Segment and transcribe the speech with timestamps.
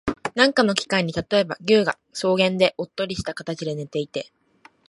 [0.33, 4.33] 何かの機会に、例えば、牛が草原でおっとりした形で寝ていて、